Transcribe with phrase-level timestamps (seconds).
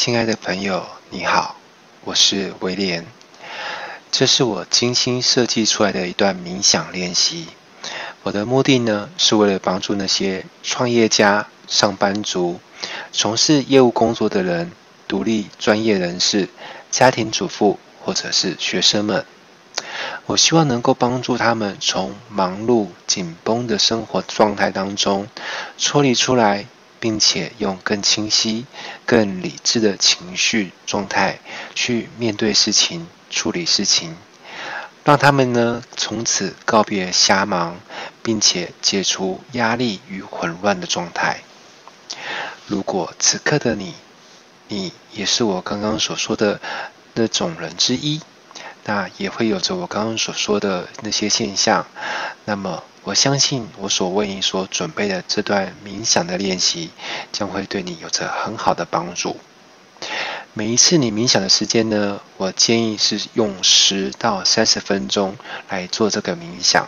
[0.00, 1.56] 亲爱的朋友，你好，
[2.04, 3.04] 我是威廉。
[4.12, 7.48] 这是我精心设计出来的一段冥想练习。
[8.22, 12.60] 我的目的呢，是为了帮助那些创业家、上班族、
[13.10, 14.70] 从事业务工作的人、
[15.08, 16.48] 独立专业人士、
[16.92, 19.26] 家庭主妇或者是学生们。
[20.26, 25.26] 我希望能够帮助他们从忙碌紧绷的生活状态当中
[25.76, 26.66] 抽离出来。
[27.00, 28.66] 并且用更清晰、
[29.06, 31.38] 更理智的情绪状态
[31.74, 34.16] 去面对事情、处理事情，
[35.04, 37.80] 让他们呢从此告别瞎忙，
[38.22, 41.40] 并且解除压力与混乱的状态。
[42.66, 43.94] 如果此刻的你，
[44.68, 46.60] 你也是我刚刚所说的
[47.14, 48.20] 那种人之一，
[48.88, 51.86] 那也会有着我刚刚所说的那些现象，
[52.46, 52.82] 那么。
[53.04, 56.90] 我相信我所为你所准备的这段冥想的练习，
[57.32, 59.38] 将会对你有着很好的帮助。
[60.52, 65.38] 每一次你冥想的时间呢，我建议是用十到三十分钟
[65.70, 66.86] 来做这个冥想。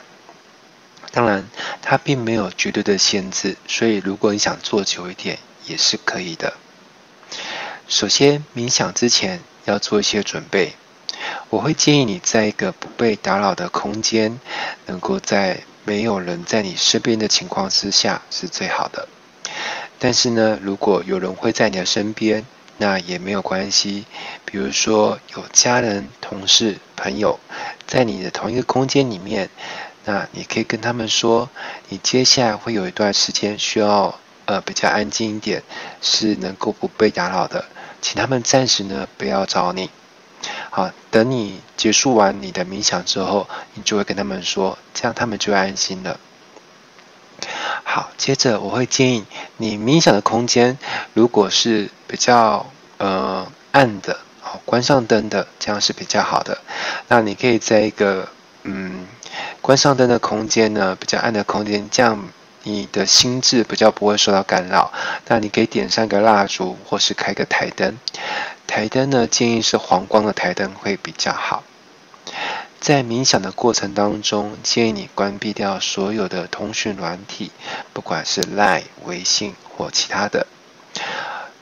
[1.11, 1.49] 当然，
[1.81, 6.53] 它并没有绝对的限制，所以如果你想做久一点，也是可以的。
[7.89, 10.75] 首先，冥想之前要做一些准备。
[11.49, 14.39] 我会建议你在一个不被打扰的空间，
[14.87, 19.09] 能够在没有人在你身边的情况之下是最好的。
[19.99, 22.47] 但是呢，如果有人会在你的身边，
[22.79, 24.07] 那也没有关系。
[24.45, 27.39] 比如说有家人、同事、朋友
[27.87, 29.51] 在你的同一个空间里面，
[30.05, 31.51] 那你可以跟他们说，
[31.91, 35.63] 你接下来会有一段时间需要呃比较安静一点，
[36.01, 37.67] 是能够不被打扰的，
[38.01, 39.91] 请他们暂时呢不要找你。
[40.71, 46.21] 好，等你结束完你的冥想之后，你就会跟他们说，这样他们就安心了。
[47.83, 49.25] 好，接着我会建议
[49.57, 50.79] 你冥想的空间，
[51.13, 56.59] 如果是比较呃暗的，好，关上灯的，这样是比较好的。
[57.09, 58.29] 那你可以在一个
[58.63, 59.09] 嗯
[59.61, 62.29] 关上灯的空间呢，比较暗的空间，这样
[62.63, 64.93] 你的心智比较不会受到干扰。
[65.27, 67.99] 那你可以点上个蜡烛，或是开个台灯。
[68.71, 71.65] 台灯呢，建议是黄光的台灯会比较好。
[72.79, 77.51] 在冥想的过程当中，建议你关闭掉所有的通讯软体，
[77.93, 80.47] 不管是 Line、微信或其他的。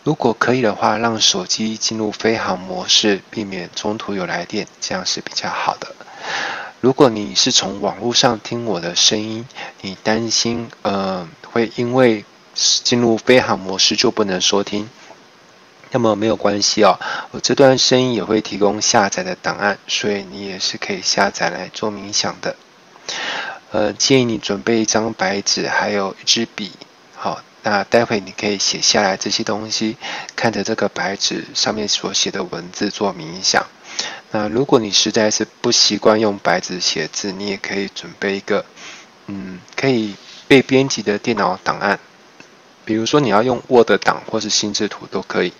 [0.05, 5.95] 如果可以的话，让手机进入飞航模式，避免中途有来电，这样是比较好的。
[6.83, 9.47] 如果你是从网络上听我的声音，
[9.81, 14.91] 你担心呃会因为进入飞航模式就不能收听。
[15.91, 16.99] 那么没有关系哦，
[17.31, 22.57] 我这段声音也会提供下载的档案，所以你也是可以下载来做冥想的。
[23.71, 26.73] 呃，建议你准备一张白纸，还有一支笔。
[27.15, 29.97] 好，那待会你可以写下来这些东西，
[30.37, 33.67] 看着这个白纸上面所写的文字做冥想。
[34.31, 38.65] 那如果你实在是不习惯用白纸写字，你也可以准备一个，
[39.27, 40.15] 嗯，可以
[40.47, 41.99] 被编辑的电脑档案，
[42.85, 45.53] 比如说你要用 Word 档或是心智图都可以。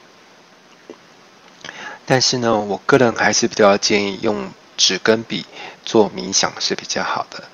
[2.11, 5.45] 但是呢，我个人还是比较建议用纸跟笔
[5.85, 7.45] 做冥想是比较好的。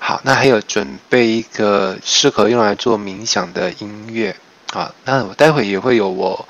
[0.00, 4.34] 好，那还有准备一个适合用来做冥想的音乐
[4.72, 4.92] 啊。
[5.04, 6.48] 那我待会也会有我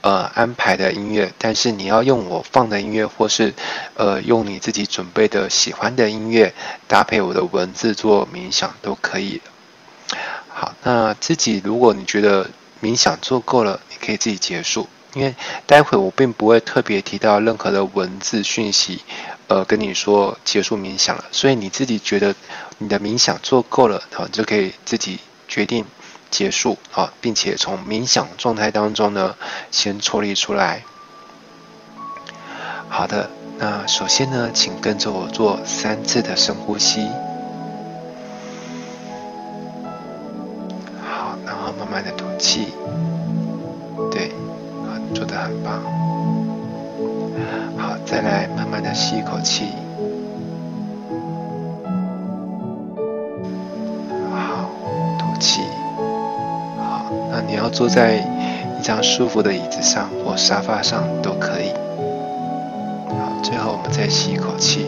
[0.00, 3.52] 呃安排的音乐，但是你要用我放的音乐，或是
[3.92, 6.54] 呃用你自己准备的喜欢的音乐
[6.88, 9.42] 搭配我的文字做冥想都可以。
[10.48, 12.48] 好，那自己如果你觉得
[12.80, 14.88] 冥想做够了，你可以自己结束。
[15.14, 15.34] 因为
[15.66, 19.00] 待会我并不会特别提到任何的文字讯息，
[19.46, 22.34] 呃，跟你说结束冥想了，所以你自己觉得
[22.78, 25.84] 你的冥想做够了，好，你就可以自己决定
[26.30, 29.36] 结束，好，并且从冥想状态当中呢，
[29.70, 30.82] 先抽离出来。
[32.88, 37.08] 好的，那首先呢，请跟着我做三次的深呼吸，
[47.78, 49.66] 好，再来慢慢的吸一口气，
[54.30, 54.70] 好，
[55.18, 55.62] 吐气，
[56.78, 61.72] 好，那你要坐在一张舒服的椅子上或沙发上都可以，
[63.08, 64.86] 好，最后我们再吸一口气，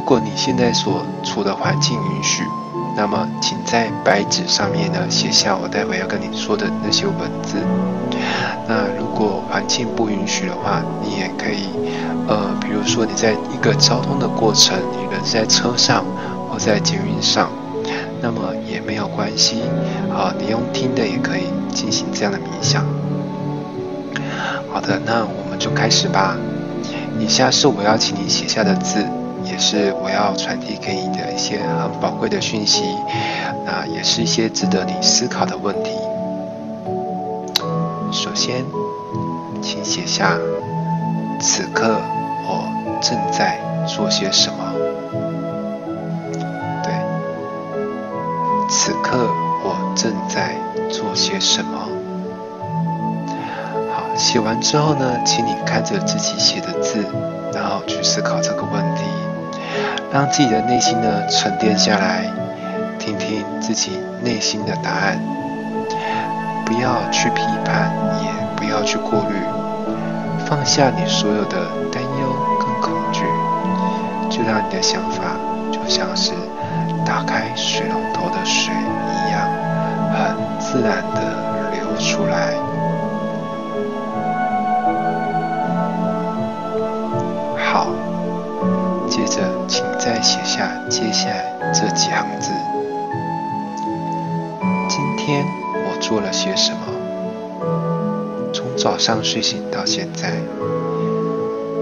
[0.00, 2.42] 如果你现在所处的环境允许，
[2.96, 7.58] 那么请在白纸上面呢写下我待会要跟你说的那些文字。
[8.66, 11.68] 那如果环境不允许的话，你也可以，
[12.26, 16.02] 呃，比如说你在一个交通的过程，你人是在车上
[16.48, 17.50] 或在捷运上，
[18.22, 19.64] 那么也没有关系，
[20.10, 21.44] 啊，你用听的也可以
[21.74, 22.86] 进行这样的冥想。
[24.72, 26.38] 好的，那我们就开始吧。
[27.18, 29.04] 以下是我要请你写下的字，
[29.60, 32.82] 是我要传递给你的一些很宝贵的讯息，
[33.66, 35.90] 那也是一些值得你思考的问题。
[38.10, 38.64] 首先，
[39.62, 40.36] 请写下
[41.38, 42.00] 此刻
[42.48, 42.64] 我
[43.02, 44.72] 正在做些什么。
[46.82, 46.92] 对，
[48.68, 49.28] 此刻
[49.62, 50.56] 我正在
[50.88, 51.78] 做些什么。
[53.92, 57.04] 好写完之后呢，请你看着自己写的字，
[57.52, 59.02] 然后去思考这个问题，
[60.12, 62.24] 让自己的内心呢沉淀下来，
[62.98, 65.18] 听听自己内心的答案，
[66.66, 69.36] 不要去批判，也不要去过滤，
[70.46, 71.56] 放下你所有的
[71.92, 73.22] 担忧跟恐惧，
[74.28, 75.22] 就让你的想法
[75.70, 76.32] 就像是
[77.06, 79.48] 打开水龙头的水一样，
[80.12, 82.54] 很自然的流出来。
[87.72, 87.86] 好
[90.60, 92.50] 下接下来这几行字。
[94.90, 95.42] 今天
[95.72, 98.52] 我做了些什么？
[98.52, 100.32] 从早上睡醒到现在，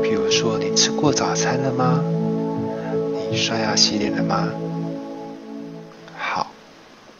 [0.00, 2.00] 比如说你吃过早餐了吗？
[3.32, 4.48] 你刷牙洗脸了吗？
[6.16, 6.46] 好，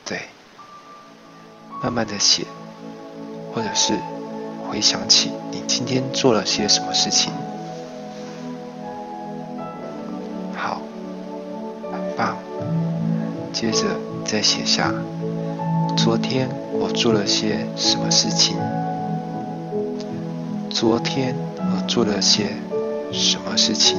[0.04, 0.20] 对，
[1.82, 2.44] 慢慢的写，
[3.52, 3.94] 或者是
[4.70, 7.32] 回想起你今天做了些什么事情。
[13.60, 13.88] 接着
[14.24, 14.94] 再写下，
[15.96, 18.56] 昨天我做了些什么事情？
[20.70, 22.50] 昨天我做了些
[23.10, 23.98] 什么事情？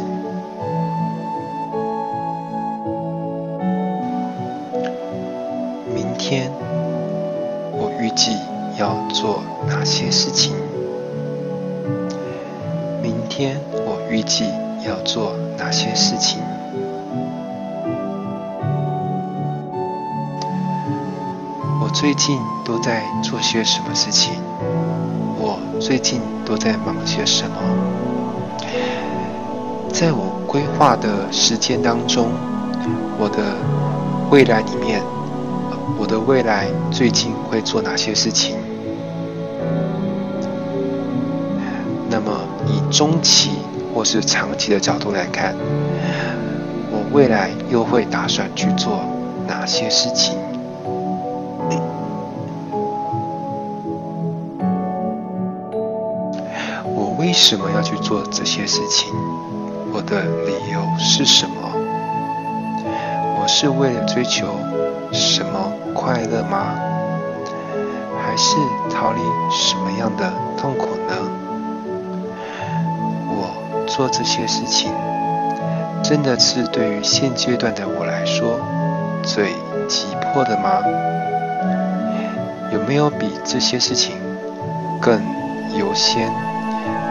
[5.93, 6.49] 明天
[7.73, 8.31] 我预计
[8.77, 10.53] 要做哪些事情？
[13.03, 14.45] 明天我预计
[14.87, 16.39] 要做哪些事情？
[21.91, 24.33] 最近都在做些什么事情？
[25.37, 27.55] 我最近都在忙些什么？
[29.91, 32.29] 在我规划的时间当中，
[33.17, 33.57] 我的
[34.29, 35.01] 未来里面，
[35.97, 38.55] 我的未来最近会做哪些事情？
[42.09, 42.31] 那么
[42.67, 43.51] 以中期
[43.93, 45.53] 或是长期的角度来看，
[46.91, 49.01] 我未来又会打算去做
[49.47, 50.38] 哪些事情？
[57.19, 59.13] 为什么要去做这些事情？
[59.91, 61.53] 我的理由是什么？
[63.37, 64.47] 我是为了追求
[65.11, 66.79] 什么快乐吗？
[68.23, 68.55] 还是
[68.89, 69.19] 逃离
[69.51, 71.13] 什么样的痛苦呢？
[73.27, 73.51] 我
[73.85, 74.89] 做这些事情，
[76.01, 78.61] 真的是对于现阶段的我来说
[79.23, 79.51] 最
[79.89, 80.81] 急迫的吗？
[82.71, 84.15] 有没有比这些事情
[85.01, 85.21] 更
[85.77, 86.31] 优先？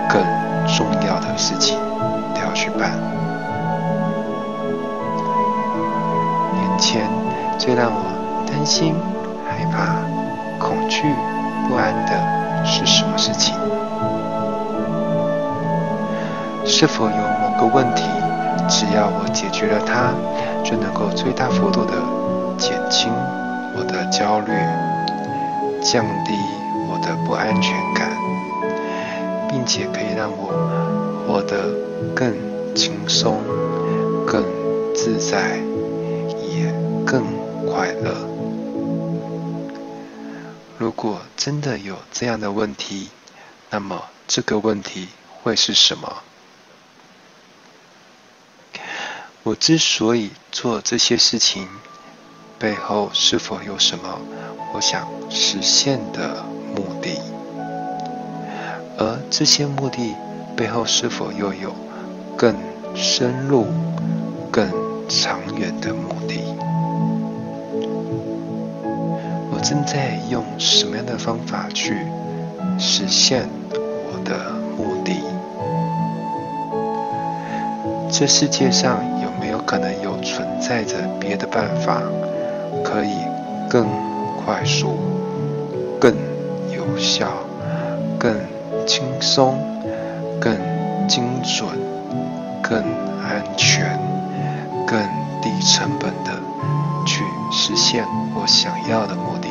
[0.09, 0.23] 更
[0.67, 1.79] 重要的事情
[2.35, 2.93] 都要去办。
[6.55, 7.09] 眼前
[7.59, 8.95] 最让我担心、
[9.47, 9.97] 害怕、
[10.59, 11.15] 恐惧、
[11.69, 13.55] 不安的是什么事情？
[16.65, 18.05] 是否有某个问题，
[18.69, 20.13] 只要我解决了它，
[20.63, 21.93] 就能够最大幅度的
[22.57, 23.11] 减轻
[23.75, 24.53] 我的焦虑，
[25.81, 26.39] 降低
[26.89, 28.18] 我的不安全感？
[29.69, 30.49] 且可以让我
[31.29, 31.69] 活得
[32.17, 32.35] 更
[32.75, 33.43] 轻松、
[34.27, 34.43] 更
[34.95, 35.59] 自在，
[36.41, 36.73] 也
[37.05, 37.23] 更
[37.67, 38.27] 快乐。
[40.79, 43.11] 如果真的有这样的问题，
[43.69, 45.09] 那么这个问题
[45.43, 46.23] 会是什么？
[49.43, 51.69] 我之所以做这些事情，
[52.59, 54.19] 背后是否有什么
[54.73, 56.43] 我想实现的
[56.75, 57.38] 目的？
[58.99, 60.17] 而这些目的
[60.57, 61.73] 背后是否又有
[62.37, 62.55] 更
[62.95, 63.67] 深入、
[64.51, 64.69] 更
[65.09, 66.41] 长远的目的？
[69.53, 71.97] 我正在用什么样的方法去
[72.77, 75.15] 实现我的目的？
[78.11, 82.03] 这世界上有没有可能有存在着别的办法，
[82.83, 83.15] 可以
[83.71, 83.87] 更
[84.45, 84.97] 快速、
[86.01, 86.13] 更
[86.75, 87.29] 有效、
[88.19, 88.35] 更
[88.89, 89.55] 轻松、
[90.41, 90.57] 更
[91.07, 91.69] 精准、
[92.63, 92.79] 更
[93.23, 94.01] 安全、
[94.87, 94.99] 更
[95.43, 96.33] 低成本的
[97.05, 98.03] 去实现
[98.35, 99.49] 我想要的目的。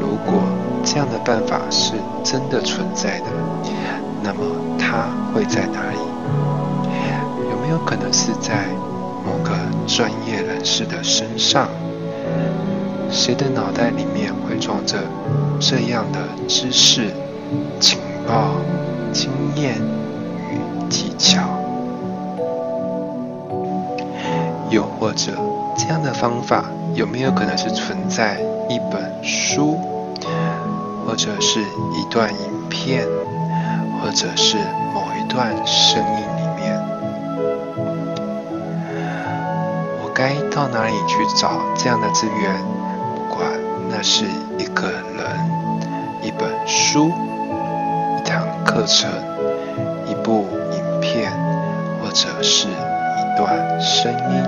[0.00, 0.40] 如果
[0.84, 3.26] 这样的办法是真的存在的，
[4.22, 4.40] 那么
[4.78, 5.98] 它会在哪里？
[7.50, 8.68] 有没有可能是在
[9.26, 9.50] 某个
[9.88, 11.68] 专业人士的身上？
[13.14, 14.98] 谁的脑袋里面会装着
[15.60, 16.18] 这样的
[16.48, 17.14] 知识、
[17.78, 18.56] 情报、
[19.12, 19.76] 经验
[20.50, 20.58] 与
[20.90, 21.40] 技巧？
[24.68, 25.30] 又或者，
[25.78, 29.78] 这样的方法有没有可能是存在一本书，
[31.06, 33.06] 或者是一段影片，
[34.02, 34.56] 或者是
[34.92, 36.82] 某一段声音里面？
[40.02, 40.10] 我？
[40.12, 42.83] 该到哪里去找这样的资源？
[43.96, 44.24] 那是
[44.58, 45.00] 一个人、
[46.20, 47.12] 一本书、
[48.18, 49.08] 一堂课程、
[50.04, 51.30] 一部影片，
[52.02, 54.44] 或者是一段声音。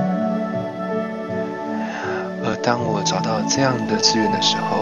[2.44, 4.78] 而当我找到这样的资源的时候，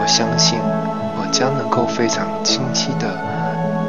[0.00, 3.06] 我相信我将能够非常清晰地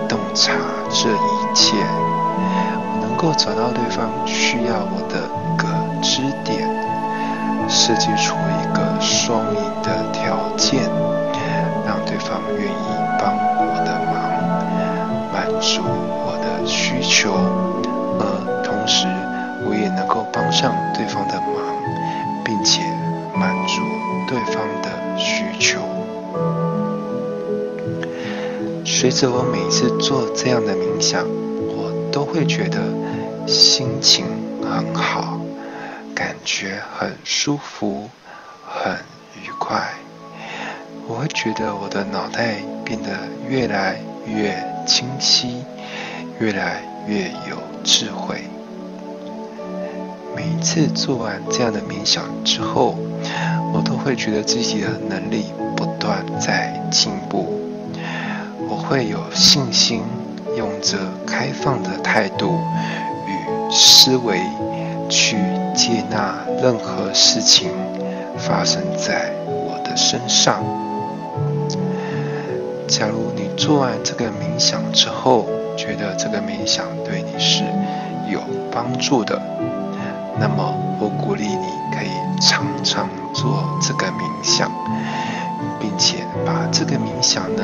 [0.10, 0.52] 洞察
[0.90, 5.16] 这一切，我能够找到对方需要我的
[5.54, 5.68] 一个。
[6.04, 6.68] 支点，
[7.70, 10.84] 设计出一个双赢的条件，
[11.86, 12.88] 让对方愿意
[13.20, 14.14] 帮我的忙，
[15.32, 17.32] 满足我的需求，
[18.20, 18.24] 而
[18.64, 19.08] 同时
[19.66, 21.54] 我也能够帮上对方的忙，
[22.44, 22.82] 并且
[23.36, 23.82] 满足
[24.28, 25.80] 对方的需求。
[28.86, 31.26] 随着我每次做这样的冥想，
[31.60, 32.80] 我都会觉得
[33.48, 34.26] 心情
[34.62, 35.40] 很好。
[36.16, 38.10] 感觉很舒服，
[38.66, 38.94] 很
[39.42, 39.94] 愉快。
[41.08, 42.56] 我会觉得我的脑袋
[42.86, 43.10] 变得
[43.50, 44.56] 越来越
[44.86, 45.64] 清晰，
[46.40, 48.44] 越来越有智慧。
[50.36, 52.96] 每一次做完这样的冥想之后，
[53.74, 57.60] 我都会觉得自己的能力不断在进步。
[58.70, 60.04] 我会有信心，
[60.56, 62.60] 用着开放的态度
[63.28, 64.40] 与思维
[65.14, 65.38] 去。
[65.76, 67.72] 接纳任何事情
[68.38, 70.64] 发生在我的身上。
[72.88, 77.64] 假如你做完这个冥想之后，觉得这个冥想对你是
[78.32, 78.40] 有
[78.72, 79.42] 帮助的，
[80.40, 84.72] 那么我鼓励你可以常常做这个冥想，
[85.80, 87.64] 并且把这个冥想呢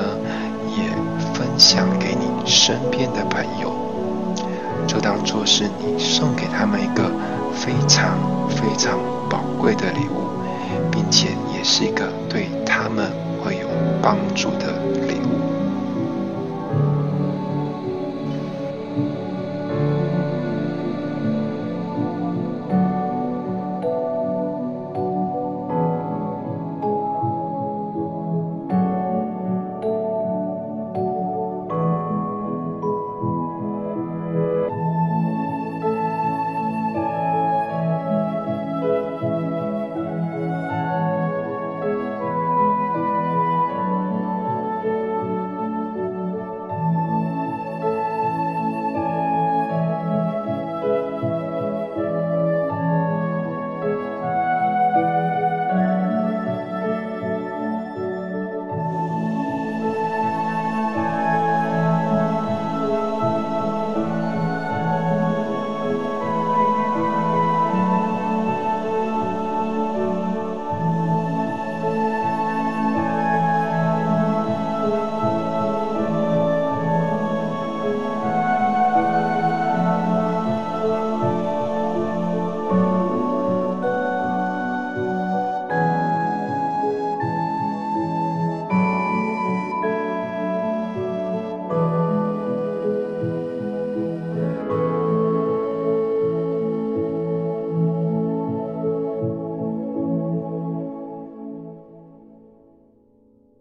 [0.75, 0.89] 也
[1.35, 3.71] 分享给你身边的朋友，
[4.87, 7.09] 就当做是你送给他们一个。
[7.51, 8.17] 非常
[8.47, 8.97] 非常
[9.29, 10.29] 宝贵的礼物，
[10.89, 13.11] 并且也是一个对他们
[13.43, 13.67] 会有
[14.01, 15.28] 帮助的礼物。